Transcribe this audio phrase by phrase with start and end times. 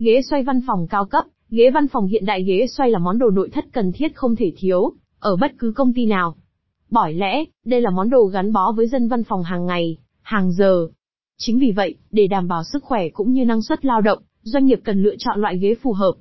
[0.00, 3.18] Ghế xoay văn phòng cao cấp, ghế văn phòng hiện đại ghế xoay là món
[3.18, 6.36] đồ nội thất cần thiết không thể thiếu, ở bất cứ công ty nào.
[6.90, 10.52] Bởi lẽ, đây là món đồ gắn bó với dân văn phòng hàng ngày, hàng
[10.52, 10.88] giờ.
[11.38, 14.64] Chính vì vậy, để đảm bảo sức khỏe cũng như năng suất lao động, doanh
[14.64, 16.12] nghiệp cần lựa chọn loại ghế phù hợp.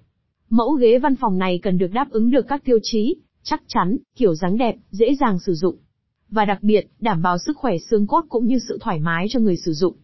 [0.50, 3.98] Mẫu ghế văn phòng này cần được đáp ứng được các tiêu chí, chắc chắn,
[4.16, 5.75] kiểu dáng đẹp, dễ dàng sử dụng.
[6.30, 9.39] Và đặc biệt, đảm bảo sức khỏe xương cốt cũng như sự thoải mái cho
[9.39, 9.96] người sử dụng.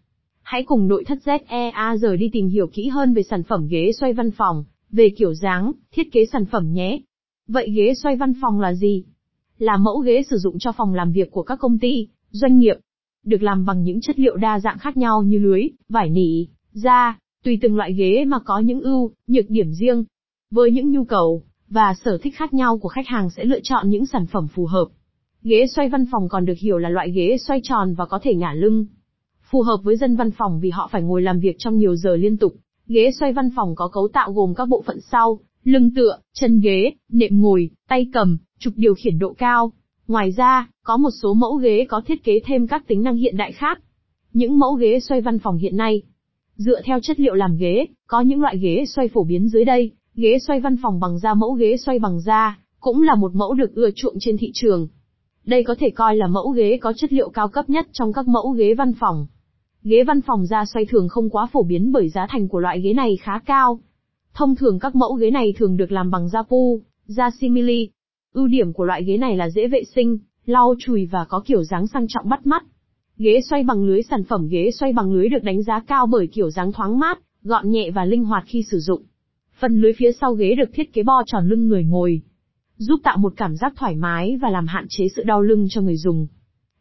[0.43, 3.91] Hãy cùng nội thất ZEA giờ đi tìm hiểu kỹ hơn về sản phẩm ghế
[3.99, 6.99] xoay văn phòng, về kiểu dáng, thiết kế sản phẩm nhé.
[7.47, 9.03] Vậy ghế xoay văn phòng là gì?
[9.57, 12.75] Là mẫu ghế sử dụng cho phòng làm việc của các công ty, doanh nghiệp.
[13.25, 17.19] Được làm bằng những chất liệu đa dạng khác nhau như lưới, vải nỉ, da,
[17.43, 20.03] tùy từng loại ghế mà có những ưu, nhược điểm riêng.
[20.51, 23.89] Với những nhu cầu và sở thích khác nhau của khách hàng sẽ lựa chọn
[23.89, 24.85] những sản phẩm phù hợp.
[25.41, 28.35] Ghế xoay văn phòng còn được hiểu là loại ghế xoay tròn và có thể
[28.35, 28.85] ngả lưng.
[29.53, 32.15] Phù hợp với dân văn phòng vì họ phải ngồi làm việc trong nhiều giờ
[32.15, 32.53] liên tục.
[32.87, 36.59] Ghế xoay văn phòng có cấu tạo gồm các bộ phận sau, lưng tựa, chân
[36.59, 39.71] ghế, nệm ngồi, tay cầm, trục điều khiển độ cao.
[40.07, 43.37] Ngoài ra, có một số mẫu ghế có thiết kế thêm các tính năng hiện
[43.37, 43.81] đại khác.
[44.33, 46.01] Những mẫu ghế xoay văn phòng hiện nay,
[46.55, 49.91] dựa theo chất liệu làm ghế, có những loại ghế xoay phổ biến dưới đây,
[50.15, 53.53] ghế xoay văn phòng bằng da mẫu ghế xoay bằng da, cũng là một mẫu
[53.53, 54.87] được ưa chuộng trên thị trường.
[55.45, 58.27] Đây có thể coi là mẫu ghế có chất liệu cao cấp nhất trong các
[58.27, 59.27] mẫu ghế văn phòng.
[59.85, 62.81] Ghế văn phòng da xoay thường không quá phổ biến bởi giá thành của loại
[62.81, 63.79] ghế này khá cao.
[64.33, 67.89] Thông thường các mẫu ghế này thường được làm bằng da pu, da simili.
[68.33, 71.63] Ưu điểm của loại ghế này là dễ vệ sinh, lau chùi và có kiểu
[71.63, 72.63] dáng sang trọng bắt mắt.
[73.17, 76.27] Ghế xoay bằng lưới sản phẩm ghế xoay bằng lưới được đánh giá cao bởi
[76.27, 79.01] kiểu dáng thoáng mát, gọn nhẹ và linh hoạt khi sử dụng.
[79.59, 82.21] Phần lưới phía sau ghế được thiết kế bo tròn lưng người ngồi,
[82.77, 85.81] giúp tạo một cảm giác thoải mái và làm hạn chế sự đau lưng cho
[85.81, 86.27] người dùng.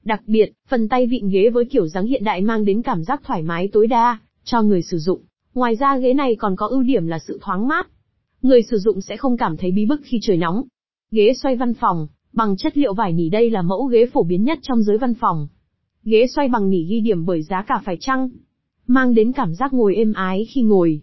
[0.04, 3.20] Đặc biệt, phần tay vịn ghế với kiểu dáng hiện đại mang đến cảm giác
[3.24, 5.20] thoải mái tối đa cho người sử dụng.
[5.54, 7.88] Ngoài ra ghế này còn có ưu điểm là sự thoáng mát.
[8.42, 10.64] Người sử dụng sẽ không cảm thấy bí bức khi trời nóng.
[11.10, 14.44] Ghế xoay văn phòng, bằng chất liệu vải nỉ đây là mẫu ghế phổ biến
[14.44, 15.48] nhất trong giới văn phòng.
[16.04, 18.30] Ghế xoay bằng nỉ ghi điểm bởi giá cả phải chăng,
[18.86, 21.00] mang đến cảm giác ngồi êm ái khi ngồi.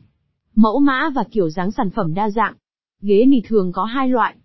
[0.55, 2.53] Mẫu mã và kiểu dáng sản phẩm đa dạng.
[3.01, 4.35] Ghế nỉ thường có hai loại.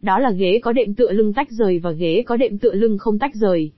[0.00, 2.98] Đó là ghế có đệm tựa lưng tách rời và ghế có đệm tựa lưng
[2.98, 3.72] không tách rời.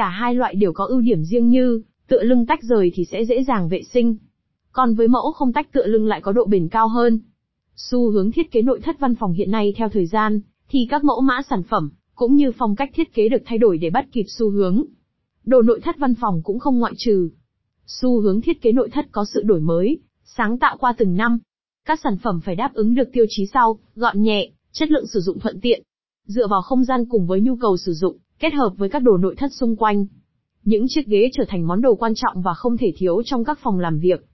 [0.00, 3.24] Cả hai loại đều có ưu điểm riêng như, tựa lưng tách rời thì sẽ
[3.24, 4.16] dễ dàng vệ sinh.
[4.72, 7.20] Còn với mẫu không tách tựa lưng lại có độ bền cao hơn.
[7.76, 11.04] Xu hướng thiết kế nội thất văn phòng hiện nay theo thời gian, thì các
[11.04, 14.06] mẫu mã sản phẩm, cũng như phong cách thiết kế được thay đổi để bắt
[14.12, 14.84] kịp xu hướng.
[15.44, 17.30] Đồ nội thất văn phòng cũng không ngoại trừ.
[17.86, 21.38] Xu hướng thiết kế nội thất có sự đổi mới, sáng tạo qua từng năm.
[21.86, 25.20] Các sản phẩm phải đáp ứng được tiêu chí sau, gọn nhẹ, chất lượng sử
[25.20, 25.82] dụng thuận tiện.
[26.26, 29.16] Dựa vào không gian cùng với nhu cầu sử dụng, kết hợp với các đồ
[29.16, 30.06] nội thất xung quanh.
[30.64, 33.58] Những chiếc ghế trở thành món đồ quan trọng và không thể thiếu trong các
[33.62, 34.24] phòng làm việc.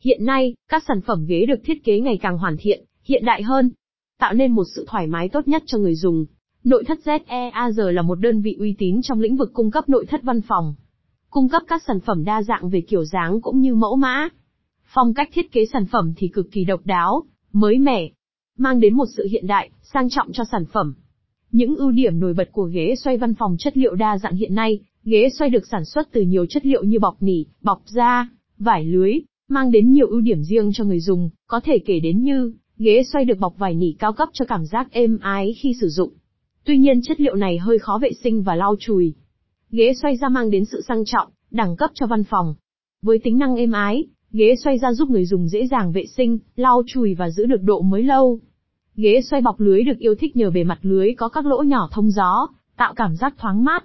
[0.00, 3.42] Hiện nay, các sản phẩm ghế được thiết kế ngày càng hoàn thiện, hiện đại
[3.42, 3.70] hơn,
[4.18, 6.26] tạo nên một sự thoải mái tốt nhất cho người dùng.
[6.64, 10.06] Nội thất ZEAG là một đơn vị uy tín trong lĩnh vực cung cấp nội
[10.06, 10.74] thất văn phòng.
[11.30, 14.28] Cung cấp các sản phẩm đa dạng về kiểu dáng cũng như mẫu mã.
[14.84, 18.10] Phong cách thiết kế sản phẩm thì cực kỳ độc đáo, mới mẻ,
[18.58, 20.94] mang đến một sự hiện đại, sang trọng cho sản phẩm.
[21.54, 24.54] Những ưu điểm nổi bật của ghế xoay văn phòng chất liệu đa dạng hiện
[24.54, 28.28] nay, ghế xoay được sản xuất từ nhiều chất liệu như bọc nỉ, bọc da,
[28.58, 32.22] vải lưới, mang đến nhiều ưu điểm riêng cho người dùng, có thể kể đến
[32.22, 35.74] như, ghế xoay được bọc vải nỉ cao cấp cho cảm giác êm ái khi
[35.80, 36.12] sử dụng.
[36.64, 39.14] Tuy nhiên chất liệu này hơi khó vệ sinh và lau chùi.
[39.70, 42.54] Ghế xoay ra mang đến sự sang trọng, đẳng cấp cho văn phòng.
[43.02, 46.38] Với tính năng êm ái, ghế xoay ra giúp người dùng dễ dàng vệ sinh,
[46.56, 48.40] lau chùi và giữ được độ mới lâu.
[48.96, 51.88] Ghế xoay bọc lưới được yêu thích nhờ bề mặt lưới có các lỗ nhỏ
[51.92, 53.84] thông gió, tạo cảm giác thoáng mát.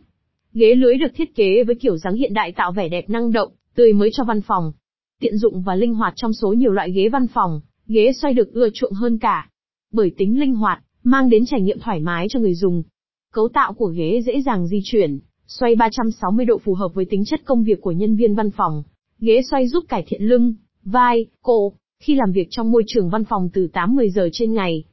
[0.53, 3.52] Ghế lưới được thiết kế với kiểu dáng hiện đại tạo vẻ đẹp năng động,
[3.75, 4.72] tươi mới cho văn phòng.
[5.20, 8.53] Tiện dụng và linh hoạt trong số nhiều loại ghế văn phòng, ghế xoay được
[8.53, 9.50] ưa chuộng hơn cả.
[9.94, 12.84] Bởi tính linh hoạt, mang đến trải nghiệm thoải mái cho người dùng.
[13.34, 17.26] Cấu tạo của ghế dễ dàng di chuyển, xoay 360 độ phù hợp với tính
[17.26, 18.84] chất công việc của nhân viên văn phòng.
[19.20, 20.53] Ghế xoay giúp cải thiện lưng,
[20.84, 24.84] vai, cổ, khi làm việc trong môi trường văn phòng từ 8-10 giờ trên ngày.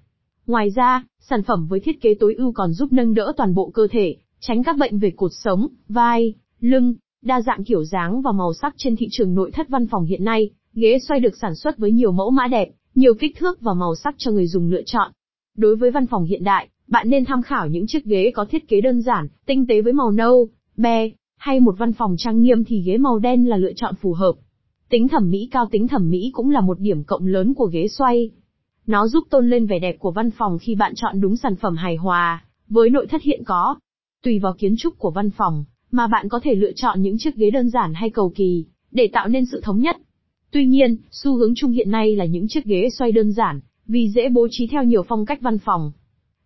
[0.46, 3.70] Ngoài ra, sản phẩm với thiết kế tối ưu còn giúp nâng đỡ toàn bộ
[3.74, 8.32] cơ thể, tránh các bệnh về cột sống, vai, lưng, đa dạng kiểu dáng và
[8.32, 11.54] màu sắc trên thị trường nội thất văn phòng hiện nay, ghế xoay được sản
[11.54, 14.70] xuất với nhiều mẫu mã đẹp, nhiều kích thước và màu sắc cho người dùng
[14.70, 15.12] lựa chọn.
[15.56, 18.68] Đối với văn phòng hiện đại, bạn nên tham khảo những chiếc ghế có thiết
[18.68, 22.64] kế đơn giản, tinh tế với màu nâu, be, hay một văn phòng trang nghiêm
[22.64, 24.32] thì ghế màu đen là lựa chọn phù hợp.
[24.88, 27.88] Tính thẩm mỹ cao tính thẩm mỹ cũng là một điểm cộng lớn của ghế
[27.88, 28.30] xoay.
[28.86, 31.76] Nó giúp tôn lên vẻ đẹp của văn phòng khi bạn chọn đúng sản phẩm
[31.76, 33.76] hài hòa, với nội thất hiện có.
[34.22, 37.36] Tùy vào kiến trúc của văn phòng, mà bạn có thể lựa chọn những chiếc
[37.36, 39.96] ghế đơn giản hay cầu kỳ, để tạo nên sự thống nhất.
[40.50, 44.08] Tuy nhiên, xu hướng chung hiện nay là những chiếc ghế xoay đơn giản, vì
[44.08, 45.92] dễ bố trí theo nhiều phong cách văn phòng.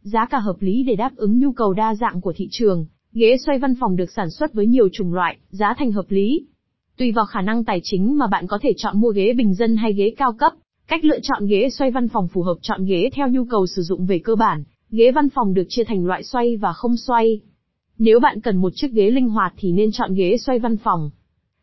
[0.03, 3.37] Giá cả hợp lý để đáp ứng nhu cầu đa dạng của thị trường, ghế
[3.47, 6.47] xoay văn phòng được sản xuất với nhiều chủng loại, giá thành hợp lý.
[6.97, 9.77] Tùy vào khả năng tài chính mà bạn có thể chọn mua ghế bình dân
[9.77, 10.53] hay ghế cao cấp.
[10.91, 13.83] Cách lựa chọn ghế xoay văn phòng phù hợp chọn ghế theo nhu cầu sử
[13.83, 14.65] dụng về cơ bản.
[14.91, 17.41] Ghế văn phòng được chia thành loại xoay và không xoay.
[17.99, 21.11] Nếu bạn cần một chiếc ghế linh hoạt thì nên chọn ghế xoay văn phòng.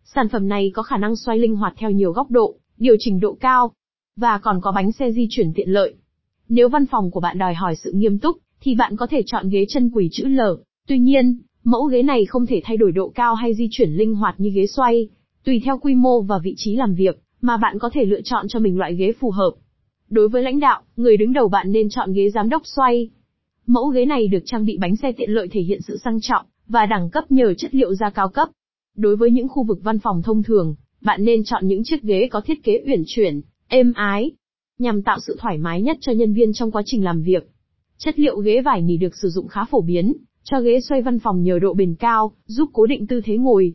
[0.03, 3.19] Sản phẩm này có khả năng xoay linh hoạt theo nhiều góc độ, điều chỉnh
[3.19, 3.71] độ cao,
[4.15, 5.93] và còn có bánh xe di chuyển tiện lợi.
[6.49, 9.49] Nếu văn phòng của bạn đòi hỏi sự nghiêm túc, thì bạn có thể chọn
[9.49, 10.41] ghế chân quỳ chữ L.
[10.87, 14.15] Tuy nhiên, mẫu ghế này không thể thay đổi độ cao hay di chuyển linh
[14.15, 15.07] hoạt như ghế xoay.
[15.43, 18.47] Tùy theo quy mô và vị trí làm việc, mà bạn có thể lựa chọn
[18.47, 19.51] cho mình loại ghế phù hợp.
[20.09, 23.09] Đối với lãnh đạo, người đứng đầu bạn nên chọn ghế giám đốc xoay.
[23.67, 26.45] Mẫu ghế này được trang bị bánh xe tiện lợi thể hiện sự sang trọng
[26.67, 28.49] và đẳng cấp nhờ chất liệu da cao cấp.
[28.95, 32.27] Đối với những khu vực văn phòng thông thường, bạn nên chọn những chiếc ghế
[32.31, 34.31] có thiết kế uyển chuyển, êm ái,
[34.79, 37.49] nhằm tạo sự thoải mái nhất cho nhân viên trong quá trình làm việc.
[37.97, 40.13] Chất liệu ghế vải nỉ được sử dụng khá phổ biến,
[40.43, 43.73] cho ghế xoay văn phòng nhờ độ bền cao, giúp cố định tư thế ngồi.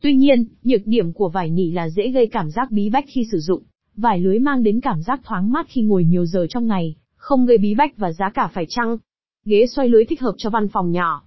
[0.00, 3.24] Tuy nhiên, nhược điểm của vải nỉ là dễ gây cảm giác bí bách khi
[3.32, 3.62] sử dụng.
[3.96, 7.46] Vải lưới mang đến cảm giác thoáng mát khi ngồi nhiều giờ trong ngày, không
[7.46, 8.98] gây bí bách và giá cả phải chăng.
[9.44, 11.22] Ghế xoay lưới thích hợp cho văn phòng nhỏ.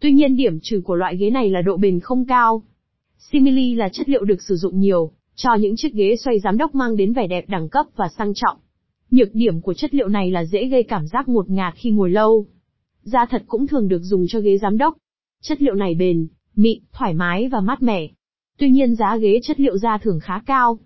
[0.00, 2.62] Tuy nhiên điểm trừ của loại ghế này là độ bền không cao.
[3.18, 6.74] Simili là chất liệu được sử dụng nhiều, cho những chiếc ghế xoay giám đốc
[6.74, 8.56] mang đến vẻ đẹp đẳng cấp và sang trọng.
[9.10, 12.10] Nhược điểm của chất liệu này là dễ gây cảm giác ngột ngạt khi ngồi
[12.10, 12.46] lâu.
[13.02, 14.96] Da thật cũng thường được dùng cho ghế giám đốc.
[15.42, 16.26] Chất liệu này bền,
[16.56, 18.08] mịn, thoải mái và mát mẻ.
[18.58, 20.78] Tuy nhiên giá ghế chất liệu da thường khá cao.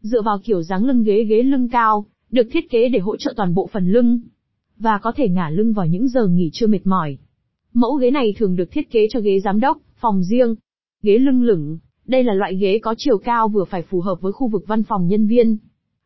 [0.00, 3.32] Dựa vào kiểu dáng lưng ghế ghế lưng cao, được thiết kế để hỗ trợ
[3.36, 4.20] toàn bộ phần lưng.
[4.78, 7.18] Và có thể ngả lưng vào những giờ nghỉ trưa mệt mỏi.
[7.72, 10.54] Mẫu ghế này thường được thiết kế cho ghế giám đốc, phòng riêng.
[11.02, 14.32] Ghế lưng lửng, đây là loại ghế có chiều cao vừa phải phù hợp với
[14.32, 15.58] khu vực văn phòng nhân viên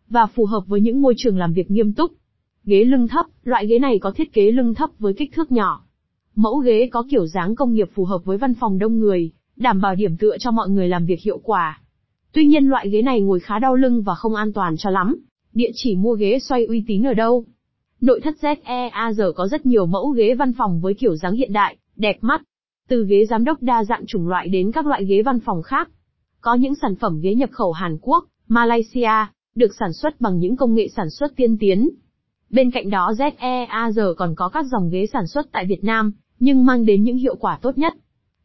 [0.08, 2.12] và phù hợp với những môi trường làm việc nghiêm túc.
[2.64, 5.83] Ghế lưng thấp, loại ghế này có thiết kế lưng thấp với kích thước nhỏ.
[6.36, 9.80] Mẫu ghế có kiểu dáng công nghiệp phù hợp với văn phòng đông người, đảm
[9.80, 11.80] bảo điểm tựa cho mọi người làm việc hiệu quả.
[12.32, 15.16] Tuy nhiên loại ghế này ngồi khá đau lưng và không an toàn cho lắm.
[15.52, 17.44] Địa chỉ mua ghế xoay uy tín ở đâu?
[18.00, 21.76] Nội thất ZEA có rất nhiều mẫu ghế văn phòng với kiểu dáng hiện đại,
[21.96, 22.42] đẹp mắt.
[22.88, 25.90] Từ ghế giám đốc đa dạng chủng loại đến các loại ghế văn phòng khác.
[26.40, 30.56] Có những sản phẩm ghế nhập khẩu Hàn Quốc, Malaysia, được sản xuất bằng những
[30.56, 31.90] công nghệ sản xuất tiên tiến.
[32.50, 36.66] Bên cạnh đó ZEAZ còn có các dòng ghế sản xuất tại Việt Nam, nhưng
[36.66, 37.94] mang đến những hiệu quả tốt nhất.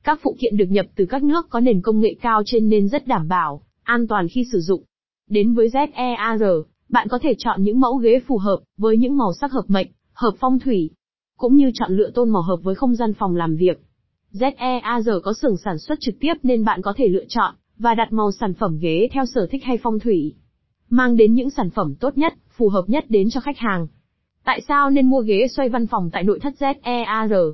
[0.04, 2.88] Các phụ kiện được nhập từ các nước có nền công nghệ cao trên nên
[2.88, 4.84] rất đảm bảo, an toàn khi sử dụng.
[5.30, 9.34] Đến với ZEAR, bạn có thể chọn những mẫu ghế phù hợp, với những màu
[9.42, 10.90] sắc hợp mệnh, hợp phong thủy,
[11.38, 13.82] cũng như chọn lựa tôn màu hợp với không gian phòng làm việc.
[14.34, 18.14] ZEAR có xưởng sản xuất trực tiếp nên bạn có thể lựa chọn và đặt
[18.14, 20.36] màu sản phẩm ghế theo sở thích hay phong thủy.
[20.90, 23.88] Mang đến những sản phẩm tốt nhất, phù hợp nhất đến cho khách hàng.
[24.44, 27.54] Tại sao nên mua ghế xoay văn phòng tại nội thất ZEAR?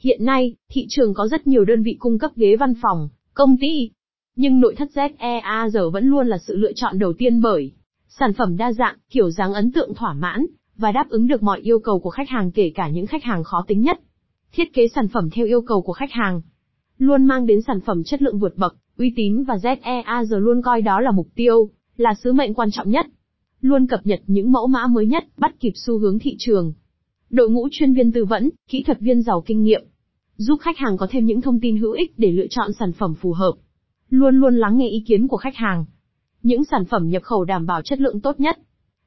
[0.00, 3.56] Hiện nay, thị trường có rất nhiều đơn vị cung cấp ghế văn phòng, công
[3.60, 3.90] ty.
[4.36, 7.72] Nhưng nội thất ZEAR vẫn luôn là sự lựa chọn đầu tiên bởi
[8.08, 10.46] sản phẩm đa dạng, kiểu dáng ấn tượng thỏa mãn,
[10.76, 13.44] và đáp ứng được mọi yêu cầu của khách hàng kể cả những khách hàng
[13.44, 14.00] khó tính nhất.
[14.52, 16.40] Thiết kế sản phẩm theo yêu cầu của khách hàng.
[16.98, 20.82] Luôn mang đến sản phẩm chất lượng vượt bậc, uy tín và ZEAR luôn coi
[20.82, 23.06] đó là mục tiêu, là sứ mệnh quan trọng nhất.
[23.60, 26.72] Luôn cập nhật những mẫu mã mới nhất, bắt kịp xu hướng thị trường.
[27.30, 29.82] Đội ngũ chuyên viên tư vấn, kỹ thuật viên giàu kinh nghiệm,
[30.36, 33.14] giúp khách hàng có thêm những thông tin hữu ích để lựa chọn sản phẩm
[33.14, 33.52] phù hợp.
[34.10, 35.84] Luôn luôn lắng nghe ý kiến của khách hàng.
[36.42, 38.58] Những sản phẩm nhập khẩu đảm bảo chất lượng tốt nhất.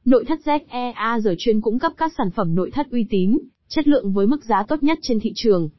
[0.05, 3.37] Nội thất ZEA giờ chuyên cung cấp các sản phẩm nội thất uy tín,
[3.67, 5.69] chất lượng với mức giá tốt nhất trên thị trường.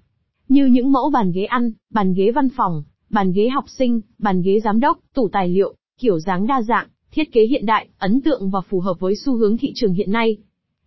[0.49, 4.43] Như những mẫu bàn ghế ăn, bàn ghế văn phòng, bàn ghế học sinh, bàn
[4.43, 8.21] ghế giám đốc, tủ tài liệu, kiểu dáng đa dạng, thiết kế hiện đại, ấn
[8.21, 10.37] tượng và phù hợp với xu hướng thị trường hiện nay.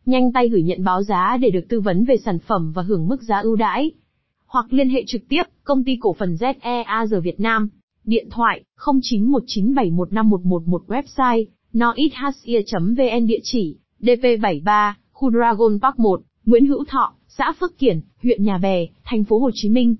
[0.05, 3.07] Nhanh tay gửi nhận báo giá để được tư vấn về sản phẩm và hưởng
[3.07, 3.91] mức giá ưu đãi.
[4.45, 7.69] Hoặc liên hệ trực tiếp, công ty cổ phần ZEAG Việt Nam.
[8.03, 17.13] Điện thoại 0919715111 website noithsia.vn địa chỉ DP73, khu Dragon Park 1, Nguyễn Hữu Thọ,
[17.27, 19.95] xã Phước Kiển, huyện Nhà Bè, thành phố Hồ Chí Minh.